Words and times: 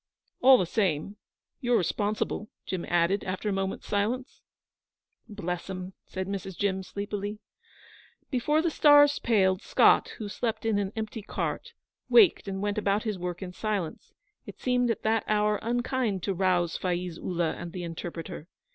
'All 0.41 0.57
the 0.57 0.65
same, 0.65 1.17
you're 1.59 1.77
responsible,' 1.77 2.49
Jim 2.65 2.85
added, 2.89 3.23
after 3.23 3.49
a 3.49 3.53
moment's 3.53 3.85
silence. 3.85 4.41
'Bless 5.29 5.69
'em,' 5.69 5.93
said 6.07 6.25
Mrs. 6.27 6.57
Jim, 6.57 6.81
sleepily. 6.81 7.37
Before 8.31 8.63
the 8.63 8.71
stars 8.71 9.19
paled, 9.19 9.61
Scott, 9.61 10.15
who 10.17 10.27
slept 10.27 10.65
in 10.65 10.79
an 10.79 10.91
empty 10.95 11.21
cart, 11.21 11.73
waked 12.09 12.47
and 12.47 12.63
went 12.63 12.79
about 12.79 13.03
his 13.03 13.19
work 13.19 13.43
in 13.43 13.53
silence; 13.53 14.11
it 14.47 14.59
seemed 14.59 14.89
at 14.89 15.03
that 15.03 15.23
hour 15.27 15.59
unkind 15.61 16.23
to 16.23 16.33
rouse 16.33 16.77
Faiz 16.77 17.19
Ullah 17.19 17.53
and 17.53 17.71
the 17.71 17.83
interpreter. 17.83 18.47